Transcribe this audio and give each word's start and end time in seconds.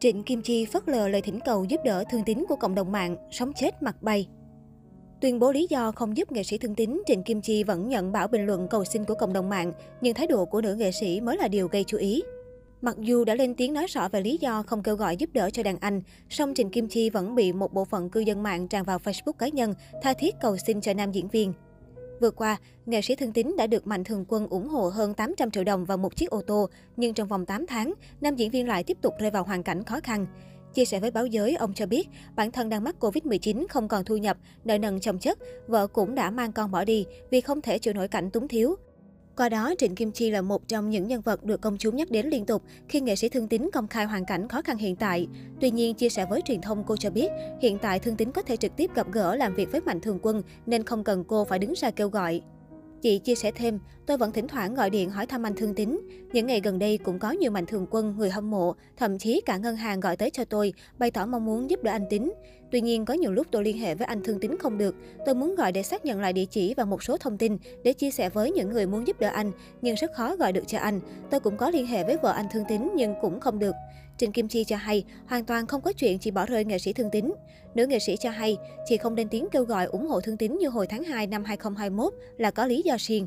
Trịnh 0.00 0.22
Kim 0.22 0.42
Chi 0.42 0.64
phớt 0.64 0.88
lờ 0.88 1.08
lời 1.08 1.22
thỉnh 1.22 1.38
cầu 1.44 1.64
giúp 1.64 1.80
đỡ 1.84 2.04
thương 2.10 2.24
tín 2.24 2.44
của 2.48 2.56
cộng 2.56 2.74
đồng 2.74 2.92
mạng, 2.92 3.16
sống 3.30 3.52
chết 3.52 3.82
mặt 3.82 4.02
bay. 4.02 4.28
Tuyên 5.20 5.38
bố 5.38 5.52
lý 5.52 5.66
do 5.70 5.92
không 5.92 6.16
giúp 6.16 6.32
nghệ 6.32 6.42
sĩ 6.42 6.58
thương 6.58 6.74
tín, 6.74 7.02
Trịnh 7.06 7.22
Kim 7.22 7.40
Chi 7.40 7.64
vẫn 7.64 7.88
nhận 7.88 8.12
bảo 8.12 8.28
bình 8.28 8.46
luận 8.46 8.68
cầu 8.70 8.84
xin 8.84 9.04
của 9.04 9.14
cộng 9.14 9.32
đồng 9.32 9.48
mạng, 9.48 9.72
nhưng 10.00 10.14
thái 10.14 10.26
độ 10.26 10.44
của 10.44 10.60
nữ 10.60 10.74
nghệ 10.74 10.92
sĩ 10.92 11.20
mới 11.20 11.36
là 11.36 11.48
điều 11.48 11.68
gây 11.68 11.84
chú 11.84 11.98
ý. 11.98 12.22
Mặc 12.82 12.96
dù 12.98 13.24
đã 13.24 13.34
lên 13.34 13.54
tiếng 13.54 13.74
nói 13.74 13.86
rõ 13.86 14.08
về 14.08 14.20
lý 14.20 14.38
do 14.40 14.62
không 14.62 14.82
kêu 14.82 14.96
gọi 14.96 15.16
giúp 15.16 15.30
đỡ 15.32 15.50
cho 15.50 15.62
đàn 15.62 15.76
anh, 15.80 16.02
song 16.30 16.52
Trịnh 16.54 16.70
Kim 16.70 16.88
Chi 16.88 17.10
vẫn 17.10 17.34
bị 17.34 17.52
một 17.52 17.72
bộ 17.72 17.84
phận 17.84 18.10
cư 18.10 18.20
dân 18.20 18.42
mạng 18.42 18.68
tràn 18.68 18.84
vào 18.84 18.98
Facebook 18.98 19.32
cá 19.32 19.48
nhân, 19.48 19.74
tha 20.02 20.14
thiết 20.14 20.34
cầu 20.40 20.56
xin 20.66 20.80
cho 20.80 20.94
nam 20.94 21.12
diễn 21.12 21.28
viên. 21.28 21.52
Vừa 22.20 22.30
qua, 22.30 22.56
nghệ 22.86 23.02
sĩ 23.02 23.14
Thương 23.14 23.32
Tín 23.32 23.56
đã 23.56 23.66
được 23.66 23.86
Mạnh 23.86 24.04
Thường 24.04 24.24
Quân 24.28 24.46
ủng 24.46 24.68
hộ 24.68 24.88
hơn 24.88 25.14
800 25.14 25.50
triệu 25.50 25.64
đồng 25.64 25.84
vào 25.84 25.98
một 25.98 26.16
chiếc 26.16 26.30
ô 26.30 26.42
tô, 26.46 26.68
nhưng 26.96 27.14
trong 27.14 27.28
vòng 27.28 27.46
8 27.46 27.66
tháng, 27.66 27.92
nam 28.20 28.36
diễn 28.36 28.50
viên 28.50 28.68
lại 28.68 28.84
tiếp 28.84 28.96
tục 29.02 29.14
rơi 29.18 29.30
vào 29.30 29.44
hoàn 29.44 29.62
cảnh 29.62 29.84
khó 29.84 30.00
khăn. 30.02 30.26
Chia 30.74 30.84
sẻ 30.84 31.00
với 31.00 31.10
báo 31.10 31.26
giới, 31.26 31.54
ông 31.54 31.74
cho 31.74 31.86
biết 31.86 32.08
bản 32.36 32.50
thân 32.50 32.68
đang 32.68 32.84
mắc 32.84 32.96
Covid-19, 33.00 33.66
không 33.68 33.88
còn 33.88 34.04
thu 34.04 34.16
nhập, 34.16 34.36
nợ 34.64 34.78
nần 34.78 35.00
chồng 35.00 35.18
chất, 35.18 35.38
vợ 35.66 35.86
cũng 35.86 36.14
đã 36.14 36.30
mang 36.30 36.52
con 36.52 36.70
bỏ 36.70 36.84
đi 36.84 37.06
vì 37.30 37.40
không 37.40 37.62
thể 37.62 37.78
chịu 37.78 37.94
nổi 37.94 38.08
cảnh 38.08 38.30
túng 38.30 38.48
thiếu. 38.48 38.76
Qua 39.36 39.48
đó, 39.48 39.74
Trịnh 39.78 39.94
Kim 39.94 40.12
Chi 40.12 40.30
là 40.30 40.42
một 40.42 40.68
trong 40.68 40.90
những 40.90 41.08
nhân 41.08 41.20
vật 41.20 41.44
được 41.44 41.60
công 41.60 41.76
chúng 41.78 41.96
nhắc 41.96 42.10
đến 42.10 42.26
liên 42.26 42.46
tục 42.46 42.62
khi 42.88 43.00
nghệ 43.00 43.16
sĩ 43.16 43.28
Thương 43.28 43.48
Tín 43.48 43.70
công 43.72 43.88
khai 43.88 44.04
hoàn 44.04 44.24
cảnh 44.24 44.48
khó 44.48 44.62
khăn 44.62 44.76
hiện 44.76 44.96
tại. 44.96 45.28
Tuy 45.60 45.70
nhiên, 45.70 45.94
chia 45.94 46.08
sẻ 46.08 46.26
với 46.30 46.42
truyền 46.44 46.60
thông, 46.60 46.84
cô 46.86 46.96
cho 46.96 47.10
biết 47.10 47.28
hiện 47.62 47.78
tại 47.78 47.98
Thương 47.98 48.16
Tín 48.16 48.32
có 48.32 48.42
thể 48.42 48.56
trực 48.56 48.76
tiếp 48.76 48.90
gặp 48.94 49.06
gỡ 49.12 49.36
làm 49.36 49.54
việc 49.54 49.72
với 49.72 49.80
Mạnh 49.80 50.00
Thường 50.00 50.18
Quân 50.22 50.42
nên 50.66 50.84
không 50.84 51.04
cần 51.04 51.24
cô 51.24 51.44
phải 51.44 51.58
đứng 51.58 51.72
ra 51.76 51.90
kêu 51.90 52.08
gọi. 52.08 52.40
Chị 53.02 53.18
chia 53.18 53.34
sẻ 53.34 53.50
thêm, 53.50 53.78
tôi 54.06 54.16
vẫn 54.16 54.32
thỉnh 54.32 54.48
thoảng 54.48 54.74
gọi 54.74 54.90
điện 54.90 55.10
hỏi 55.10 55.26
thăm 55.26 55.46
anh 55.46 55.54
Thương 55.56 55.74
Tín. 55.74 56.00
Những 56.32 56.46
ngày 56.46 56.60
gần 56.60 56.78
đây 56.78 56.98
cũng 56.98 57.18
có 57.18 57.30
nhiều 57.30 57.50
mạnh 57.50 57.66
thường 57.66 57.86
quân, 57.90 58.14
người 58.18 58.30
hâm 58.30 58.50
mộ, 58.50 58.74
thậm 58.96 59.18
chí 59.18 59.40
cả 59.46 59.56
ngân 59.56 59.76
hàng 59.76 60.00
gọi 60.00 60.16
tới 60.16 60.30
cho 60.30 60.44
tôi, 60.44 60.72
bày 60.98 61.10
tỏ 61.10 61.26
mong 61.26 61.44
muốn 61.44 61.70
giúp 61.70 61.82
đỡ 61.82 61.92
anh 61.92 62.06
Tín. 62.10 62.32
Tuy 62.70 62.80
nhiên, 62.80 63.04
có 63.04 63.14
nhiều 63.14 63.32
lúc 63.32 63.46
tôi 63.50 63.64
liên 63.64 63.78
hệ 63.78 63.94
với 63.94 64.06
anh 64.06 64.22
Thương 64.22 64.40
Tín 64.40 64.58
không 64.58 64.78
được. 64.78 64.94
Tôi 65.26 65.34
muốn 65.34 65.54
gọi 65.54 65.72
để 65.72 65.82
xác 65.82 66.04
nhận 66.04 66.20
lại 66.20 66.32
địa 66.32 66.44
chỉ 66.44 66.74
và 66.74 66.84
một 66.84 67.02
số 67.02 67.16
thông 67.16 67.38
tin 67.38 67.56
để 67.84 67.92
chia 67.92 68.10
sẻ 68.10 68.28
với 68.28 68.52
những 68.52 68.70
người 68.70 68.86
muốn 68.86 69.06
giúp 69.06 69.20
đỡ 69.20 69.28
anh, 69.28 69.52
nhưng 69.82 69.94
rất 69.94 70.12
khó 70.12 70.36
gọi 70.36 70.52
được 70.52 70.64
cho 70.66 70.78
anh. 70.78 71.00
Tôi 71.30 71.40
cũng 71.40 71.56
có 71.56 71.70
liên 71.70 71.86
hệ 71.86 72.04
với 72.04 72.16
vợ 72.22 72.32
anh 72.32 72.46
Thương 72.52 72.64
Tín 72.68 72.90
nhưng 72.94 73.14
cũng 73.20 73.40
không 73.40 73.58
được. 73.58 73.74
Trịnh 74.18 74.32
Kim 74.32 74.48
Chi 74.48 74.64
cho 74.64 74.76
hay, 74.76 75.04
hoàn 75.26 75.44
toàn 75.44 75.66
không 75.66 75.80
có 75.80 75.92
chuyện 75.92 76.18
chị 76.18 76.30
bỏ 76.30 76.46
rơi 76.46 76.64
nghệ 76.64 76.78
sĩ 76.78 76.92
Thương 76.92 77.10
Tín. 77.12 77.32
Nữ 77.74 77.86
nghệ 77.86 77.98
sĩ 77.98 78.16
cho 78.16 78.30
hay, 78.30 78.56
chị 78.86 78.96
không 78.96 79.14
lên 79.14 79.28
tiếng 79.28 79.48
kêu 79.52 79.64
gọi 79.64 79.84
ủng 79.84 80.06
hộ 80.06 80.20
Thương 80.20 80.36
Tín 80.36 80.58
như 80.58 80.68
hồi 80.68 80.86
tháng 80.86 81.04
2 81.04 81.26
năm 81.26 81.44
2021 81.44 82.14
là 82.38 82.50
có 82.50 82.66
lý 82.66 82.82
do 82.82 82.96
riêng. 82.98 83.26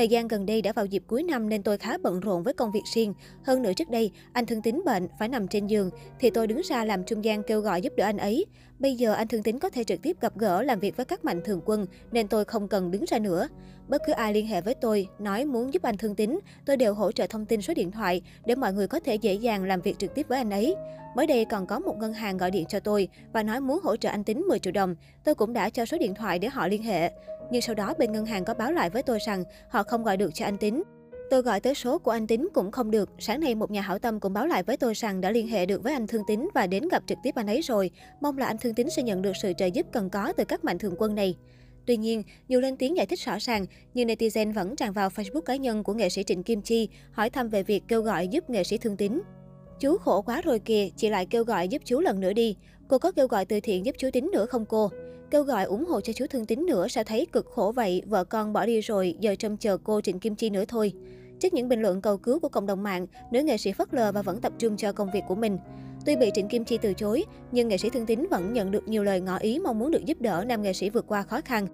Thời 0.00 0.08
gian 0.08 0.28
gần 0.28 0.46
đây 0.46 0.62
đã 0.62 0.72
vào 0.72 0.86
dịp 0.86 1.02
cuối 1.06 1.22
năm 1.22 1.48
nên 1.48 1.62
tôi 1.62 1.78
khá 1.78 1.98
bận 1.98 2.20
rộn 2.20 2.42
với 2.42 2.54
công 2.54 2.72
việc 2.72 2.82
riêng. 2.94 3.14
Hơn 3.44 3.62
nữa 3.62 3.72
trước 3.72 3.90
đây, 3.90 4.10
anh 4.32 4.46
thương 4.46 4.62
tín 4.62 4.82
bệnh, 4.84 5.08
phải 5.18 5.28
nằm 5.28 5.48
trên 5.48 5.66
giường, 5.66 5.90
thì 6.20 6.30
tôi 6.30 6.46
đứng 6.46 6.60
ra 6.64 6.84
làm 6.84 7.04
trung 7.04 7.24
gian 7.24 7.42
kêu 7.42 7.60
gọi 7.60 7.82
giúp 7.82 7.92
đỡ 7.96 8.04
anh 8.04 8.18
ấy. 8.18 8.46
Bây 8.78 8.96
giờ 8.96 9.12
anh 9.12 9.28
thương 9.28 9.42
tín 9.42 9.58
có 9.58 9.70
thể 9.70 9.84
trực 9.84 10.02
tiếp 10.02 10.16
gặp 10.20 10.38
gỡ 10.38 10.62
làm 10.62 10.80
việc 10.80 10.96
với 10.96 11.06
các 11.06 11.24
mạnh 11.24 11.40
thường 11.44 11.60
quân, 11.64 11.86
nên 12.12 12.28
tôi 12.28 12.44
không 12.44 12.68
cần 12.68 12.90
đứng 12.90 13.04
ra 13.04 13.18
nữa. 13.18 13.48
Bất 13.88 14.02
cứ 14.06 14.12
ai 14.12 14.34
liên 14.34 14.46
hệ 14.46 14.60
với 14.60 14.74
tôi, 14.74 15.08
nói 15.18 15.44
muốn 15.44 15.74
giúp 15.74 15.82
anh 15.82 15.96
thương 15.96 16.14
tín, 16.14 16.38
tôi 16.66 16.76
đều 16.76 16.94
hỗ 16.94 17.12
trợ 17.12 17.26
thông 17.26 17.46
tin 17.46 17.62
số 17.62 17.74
điện 17.74 17.90
thoại 17.90 18.22
để 18.46 18.54
mọi 18.54 18.72
người 18.72 18.88
có 18.88 19.00
thể 19.00 19.14
dễ 19.14 19.34
dàng 19.34 19.64
làm 19.64 19.80
việc 19.80 19.98
trực 19.98 20.14
tiếp 20.14 20.26
với 20.28 20.38
anh 20.38 20.50
ấy. 20.50 20.76
Mới 21.16 21.26
đây 21.26 21.44
còn 21.44 21.66
có 21.66 21.78
một 21.78 21.96
ngân 21.98 22.12
hàng 22.12 22.36
gọi 22.36 22.50
điện 22.50 22.64
cho 22.68 22.80
tôi 22.80 23.08
và 23.32 23.42
nói 23.42 23.60
muốn 23.60 23.80
hỗ 23.82 23.96
trợ 23.96 24.08
anh 24.08 24.24
Tín 24.24 24.40
10 24.40 24.58
triệu 24.58 24.72
đồng. 24.72 24.94
Tôi 25.24 25.34
cũng 25.34 25.52
đã 25.52 25.70
cho 25.70 25.84
số 25.84 25.98
điện 25.98 26.14
thoại 26.14 26.38
để 26.38 26.48
họ 26.48 26.68
liên 26.68 26.82
hệ. 26.82 27.12
Nhưng 27.50 27.62
sau 27.62 27.74
đó 27.74 27.94
bên 27.98 28.12
ngân 28.12 28.26
hàng 28.26 28.44
có 28.44 28.54
báo 28.54 28.72
lại 28.72 28.90
với 28.90 29.02
tôi 29.02 29.18
rằng 29.26 29.44
họ 29.70 29.82
không 29.82 30.04
gọi 30.04 30.16
được 30.16 30.30
cho 30.34 30.44
anh 30.44 30.58
Tín. 30.58 30.82
Tôi 31.30 31.42
gọi 31.42 31.60
tới 31.60 31.74
số 31.74 31.98
của 31.98 32.10
anh 32.10 32.26
Tín 32.26 32.48
cũng 32.54 32.70
không 32.70 32.90
được. 32.90 33.10
Sáng 33.18 33.40
nay 33.40 33.54
một 33.54 33.70
nhà 33.70 33.80
hảo 33.80 33.98
tâm 33.98 34.20
cũng 34.20 34.32
báo 34.32 34.46
lại 34.46 34.62
với 34.62 34.76
tôi 34.76 34.94
rằng 34.94 35.20
đã 35.20 35.30
liên 35.30 35.48
hệ 35.48 35.66
được 35.66 35.82
với 35.82 35.92
anh 35.92 36.06
Thương 36.06 36.22
Tín 36.26 36.48
và 36.54 36.66
đến 36.66 36.88
gặp 36.88 37.02
trực 37.06 37.18
tiếp 37.22 37.34
anh 37.34 37.46
ấy 37.46 37.60
rồi. 37.60 37.90
Mong 38.20 38.38
là 38.38 38.46
anh 38.46 38.58
Thương 38.58 38.74
Tín 38.74 38.90
sẽ 38.90 39.02
nhận 39.02 39.22
được 39.22 39.32
sự 39.42 39.52
trợ 39.58 39.66
giúp 39.66 39.86
cần 39.92 40.10
có 40.10 40.32
từ 40.32 40.44
các 40.44 40.64
mạnh 40.64 40.78
thường 40.78 40.94
quân 40.98 41.14
này. 41.14 41.36
Tuy 41.86 41.96
nhiên, 41.96 42.22
dù 42.48 42.60
lên 42.60 42.76
tiếng 42.76 42.96
giải 42.96 43.06
thích 43.06 43.20
rõ 43.20 43.36
ràng, 43.40 43.66
nhưng 43.94 44.08
netizen 44.08 44.52
vẫn 44.52 44.76
tràn 44.76 44.92
vào 44.92 45.08
Facebook 45.08 45.40
cá 45.40 45.56
nhân 45.56 45.84
của 45.84 45.94
nghệ 45.94 46.08
sĩ 46.08 46.22
Trịnh 46.22 46.42
Kim 46.42 46.62
Chi 46.62 46.88
hỏi 47.12 47.30
thăm 47.30 47.48
về 47.48 47.62
việc 47.62 47.82
kêu 47.88 48.02
gọi 48.02 48.28
giúp 48.28 48.50
nghệ 48.50 48.64
sĩ 48.64 48.78
Thương 48.78 48.96
Tín. 48.96 49.20
Chú 49.80 49.98
khổ 49.98 50.22
quá 50.22 50.42
rồi 50.44 50.58
kìa, 50.58 50.88
chị 50.96 51.08
lại 51.08 51.26
kêu 51.26 51.44
gọi 51.44 51.68
giúp 51.68 51.82
chú 51.84 52.00
lần 52.00 52.20
nữa 52.20 52.32
đi. 52.32 52.56
Cô 52.88 52.98
có 52.98 53.12
kêu 53.12 53.26
gọi 53.26 53.44
từ 53.44 53.60
thiện 53.60 53.86
giúp 53.86 53.94
chú 53.98 54.08
Tín 54.12 54.30
nữa 54.32 54.46
không 54.46 54.64
cô? 54.66 54.90
Kêu 55.30 55.42
gọi 55.42 55.64
ủng 55.64 55.84
hộ 55.84 56.00
cho 56.00 56.12
chú 56.12 56.26
Thương 56.30 56.46
Tín 56.46 56.66
nữa 56.66 56.88
sao 56.88 57.04
thấy 57.04 57.26
cực 57.32 57.46
khổ 57.46 57.72
vậy, 57.76 58.02
vợ 58.06 58.24
con 58.24 58.52
bỏ 58.52 58.66
đi 58.66 58.80
rồi, 58.80 59.14
giờ 59.20 59.34
trông 59.34 59.56
chờ 59.56 59.76
cô 59.84 60.00
Trịnh 60.00 60.18
Kim 60.18 60.34
Chi 60.34 60.50
nữa 60.50 60.64
thôi. 60.68 60.92
Trước 61.40 61.54
những 61.54 61.68
bình 61.68 61.80
luận 61.80 62.00
cầu 62.00 62.18
cứu 62.18 62.38
của 62.38 62.48
cộng 62.48 62.66
đồng 62.66 62.82
mạng, 62.82 63.06
nữ 63.32 63.40
nghệ 63.40 63.56
sĩ 63.56 63.72
phớt 63.72 63.94
lờ 63.94 64.12
và 64.12 64.22
vẫn 64.22 64.40
tập 64.40 64.52
trung 64.58 64.76
cho 64.76 64.92
công 64.92 65.10
việc 65.10 65.22
của 65.28 65.34
mình. 65.34 65.58
Tuy 66.06 66.16
bị 66.16 66.30
Trịnh 66.34 66.48
Kim 66.48 66.64
Chi 66.64 66.78
từ 66.82 66.94
chối, 66.94 67.24
nhưng 67.52 67.68
nghệ 67.68 67.78
sĩ 67.78 67.90
Thương 67.90 68.06
Tín 68.06 68.26
vẫn 68.30 68.52
nhận 68.52 68.70
được 68.70 68.88
nhiều 68.88 69.04
lời 69.04 69.20
ngỏ 69.20 69.38
ý 69.38 69.58
mong 69.58 69.78
muốn 69.78 69.90
được 69.90 70.04
giúp 70.04 70.20
đỡ 70.20 70.44
nam 70.46 70.62
nghệ 70.62 70.72
sĩ 70.72 70.90
vượt 70.90 71.04
qua 71.08 71.22
khó 71.22 71.40
khăn. 71.40 71.66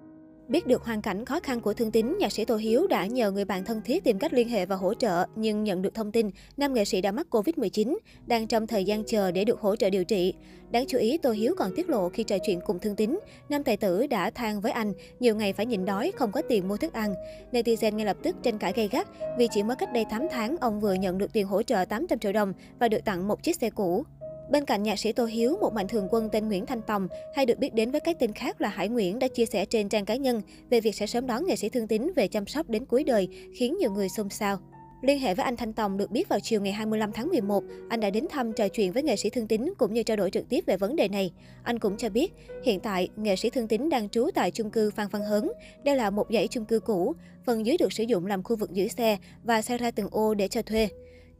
Biết 0.49 0.67
được 0.67 0.83
hoàn 0.83 1.01
cảnh 1.01 1.25
khó 1.25 1.39
khăn 1.39 1.61
của 1.61 1.73
thương 1.73 1.91
tín, 1.91 2.17
nhạc 2.19 2.31
sĩ 2.31 2.45
Tô 2.45 2.55
Hiếu 2.55 2.87
đã 2.87 3.05
nhờ 3.05 3.31
người 3.31 3.45
bạn 3.45 3.65
thân 3.65 3.81
thiết 3.85 4.03
tìm 4.03 4.19
cách 4.19 4.33
liên 4.33 4.49
hệ 4.49 4.65
và 4.65 4.75
hỗ 4.75 4.93
trợ, 4.93 5.25
nhưng 5.35 5.63
nhận 5.63 5.81
được 5.81 5.93
thông 5.93 6.11
tin 6.11 6.29
nam 6.57 6.73
nghệ 6.73 6.85
sĩ 6.85 7.01
đã 7.01 7.11
mắc 7.11 7.27
Covid-19, 7.31 7.97
đang 8.27 8.47
trong 8.47 8.67
thời 8.67 8.85
gian 8.85 9.03
chờ 9.03 9.31
để 9.31 9.45
được 9.45 9.59
hỗ 9.59 9.75
trợ 9.75 9.89
điều 9.89 10.03
trị. 10.03 10.33
Đáng 10.71 10.85
chú 10.87 10.97
ý, 10.97 11.17
Tô 11.17 11.31
Hiếu 11.31 11.55
còn 11.57 11.75
tiết 11.75 11.89
lộ 11.89 12.09
khi 12.09 12.23
trò 12.23 12.37
chuyện 12.45 12.59
cùng 12.65 12.79
thương 12.79 12.95
tín, 12.95 13.19
nam 13.49 13.63
tài 13.63 13.77
tử 13.77 14.07
đã 14.07 14.29
than 14.29 14.61
với 14.61 14.71
anh 14.71 14.93
nhiều 15.19 15.35
ngày 15.35 15.53
phải 15.53 15.65
nhịn 15.65 15.85
đói, 15.85 16.11
không 16.15 16.31
có 16.31 16.41
tiền 16.49 16.67
mua 16.67 16.77
thức 16.77 16.93
ăn. 16.93 17.13
Netizen 17.51 17.95
ngay 17.95 18.05
lập 18.05 18.17
tức 18.23 18.35
tranh 18.43 18.57
cãi 18.57 18.73
gay 18.75 18.89
gắt 18.91 19.07
vì 19.37 19.47
chỉ 19.51 19.63
mới 19.63 19.75
cách 19.75 19.93
đây 19.93 20.05
8 20.09 20.27
tháng 20.31 20.57
ông 20.57 20.79
vừa 20.79 20.93
nhận 20.93 21.17
được 21.17 21.33
tiền 21.33 21.47
hỗ 21.47 21.63
trợ 21.63 21.85
800 21.85 22.19
triệu 22.19 22.33
đồng 22.33 22.53
và 22.79 22.87
được 22.87 23.05
tặng 23.05 23.27
một 23.27 23.43
chiếc 23.43 23.55
xe 23.55 23.69
cũ. 23.69 24.03
Bên 24.49 24.65
cạnh 24.65 24.83
nhạc 24.83 24.99
sĩ 24.99 25.11
Tô 25.11 25.25
Hiếu, 25.25 25.57
một 25.61 25.73
mạnh 25.73 25.87
thường 25.87 26.07
quân 26.11 26.29
tên 26.31 26.47
Nguyễn 26.47 26.65
Thanh 26.65 26.81
Tòng, 26.81 27.07
hay 27.35 27.45
được 27.45 27.59
biết 27.59 27.73
đến 27.73 27.91
với 27.91 27.99
cái 27.99 28.13
tên 28.13 28.33
khác 28.33 28.61
là 28.61 28.69
Hải 28.69 28.89
Nguyễn 28.89 29.19
đã 29.19 29.27
chia 29.27 29.45
sẻ 29.45 29.65
trên 29.65 29.89
trang 29.89 30.05
cá 30.05 30.15
nhân 30.15 30.41
về 30.69 30.81
việc 30.81 30.95
sẽ 30.95 31.07
sớm 31.07 31.27
đón 31.27 31.45
nghệ 31.45 31.55
sĩ 31.55 31.69
thương 31.69 31.87
tín 31.87 32.11
về 32.15 32.27
chăm 32.27 32.47
sóc 32.47 32.69
đến 32.69 32.85
cuối 32.85 33.03
đời, 33.03 33.27
khiến 33.55 33.77
nhiều 33.79 33.91
người 33.91 34.09
xôn 34.09 34.29
xao. 34.29 34.59
Liên 35.01 35.19
hệ 35.19 35.33
với 35.33 35.43
anh 35.43 35.57
Thanh 35.57 35.73
Tòng 35.73 35.97
được 35.97 36.11
biết 36.11 36.29
vào 36.29 36.39
chiều 36.39 36.61
ngày 36.61 36.73
25 36.73 37.11
tháng 37.11 37.29
11, 37.29 37.63
anh 37.89 37.99
đã 37.99 38.09
đến 38.09 38.25
thăm 38.29 38.53
trò 38.53 38.67
chuyện 38.67 38.91
với 38.91 39.03
nghệ 39.03 39.15
sĩ 39.15 39.29
Thương 39.29 39.47
Tín 39.47 39.73
cũng 39.77 39.93
như 39.93 40.03
trao 40.03 40.17
đổi 40.17 40.31
trực 40.31 40.49
tiếp 40.49 40.63
về 40.67 40.77
vấn 40.77 40.95
đề 40.95 41.07
này. 41.07 41.31
Anh 41.63 41.79
cũng 41.79 41.97
cho 41.97 42.09
biết, 42.09 42.33
hiện 42.63 42.79
tại 42.79 43.09
nghệ 43.15 43.35
sĩ 43.35 43.49
Thương 43.49 43.67
Tín 43.67 43.89
đang 43.89 44.09
trú 44.09 44.29
tại 44.35 44.51
chung 44.51 44.71
cư 44.71 44.91
Phan 44.91 45.07
Văn 45.11 45.21
Hớn. 45.21 45.51
Đây 45.83 45.95
là 45.95 46.09
một 46.09 46.27
dãy 46.33 46.47
chung 46.47 46.65
cư 46.65 46.79
cũ, 46.79 47.15
phần 47.45 47.65
dưới 47.65 47.77
được 47.77 47.93
sử 47.93 48.03
dụng 48.03 48.25
làm 48.25 48.43
khu 48.43 48.55
vực 48.55 48.73
giữ 48.73 48.87
xe 48.87 49.17
và 49.43 49.61
xe 49.61 49.77
ra 49.77 49.91
từng 49.91 50.07
ô 50.11 50.33
để 50.33 50.47
cho 50.47 50.61
thuê. 50.61 50.89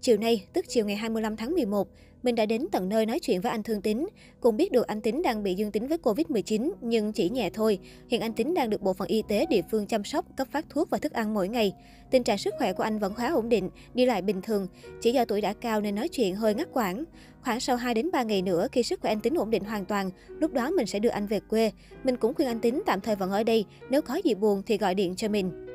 Chiều 0.01 0.17
nay, 0.17 0.45
tức 0.53 0.65
chiều 0.67 0.85
ngày 0.85 0.95
25 0.95 1.37
tháng 1.37 1.53
11, 1.53 1.87
mình 2.23 2.35
đã 2.35 2.45
đến 2.45 2.67
tận 2.71 2.89
nơi 2.89 3.05
nói 3.05 3.19
chuyện 3.19 3.41
với 3.41 3.51
anh 3.51 3.63
Thương 3.63 3.81
Tín. 3.81 4.07
Cũng 4.39 4.57
biết 4.57 4.71
được 4.71 4.87
anh 4.87 5.01
Tín 5.01 5.21
đang 5.21 5.43
bị 5.43 5.55
dương 5.55 5.71
tính 5.71 5.87
với 5.87 5.97
Covid-19, 5.97 6.71
nhưng 6.81 7.13
chỉ 7.13 7.29
nhẹ 7.29 7.49
thôi. 7.53 7.79
Hiện 8.09 8.21
anh 8.21 8.33
Tín 8.33 8.53
đang 8.53 8.69
được 8.69 8.81
bộ 8.81 8.93
phận 8.93 9.07
y 9.07 9.23
tế 9.27 9.45
địa 9.49 9.61
phương 9.71 9.87
chăm 9.87 10.03
sóc, 10.03 10.25
cấp 10.37 10.47
phát 10.51 10.65
thuốc 10.69 10.89
và 10.89 10.97
thức 10.97 11.13
ăn 11.13 11.33
mỗi 11.33 11.47
ngày. 11.47 11.73
Tình 12.11 12.23
trạng 12.23 12.37
sức 12.37 12.53
khỏe 12.57 12.73
của 12.73 12.83
anh 12.83 12.99
vẫn 12.99 13.13
khá 13.13 13.27
ổn 13.27 13.49
định, 13.49 13.69
đi 13.93 14.05
lại 14.05 14.21
bình 14.21 14.41
thường. 14.41 14.67
Chỉ 15.01 15.11
do 15.11 15.25
tuổi 15.25 15.41
đã 15.41 15.53
cao 15.53 15.81
nên 15.81 15.95
nói 15.95 16.07
chuyện 16.07 16.35
hơi 16.35 16.55
ngắt 16.55 16.67
quãng. 16.73 17.03
Khoảng 17.41 17.59
sau 17.59 17.75
2 17.75 17.93
đến 17.93 18.09
3 18.11 18.23
ngày 18.23 18.41
nữa, 18.41 18.67
khi 18.71 18.83
sức 18.83 19.01
khỏe 19.01 19.11
anh 19.11 19.21
Tín 19.21 19.33
ổn 19.33 19.49
định 19.49 19.63
hoàn 19.63 19.85
toàn, 19.85 20.11
lúc 20.27 20.53
đó 20.53 20.69
mình 20.69 20.85
sẽ 20.85 20.99
đưa 20.99 21.09
anh 21.09 21.27
về 21.27 21.39
quê. 21.39 21.71
Mình 22.03 22.17
cũng 22.17 22.33
khuyên 22.33 22.47
anh 22.47 22.59
Tín 22.59 22.81
tạm 22.85 23.01
thời 23.01 23.15
vẫn 23.15 23.31
ở 23.31 23.43
đây, 23.43 23.65
nếu 23.89 24.01
có 24.01 24.19
gì 24.23 24.35
buồn 24.35 24.63
thì 24.65 24.77
gọi 24.77 24.95
điện 24.95 25.15
cho 25.15 25.27
mình. 25.27 25.66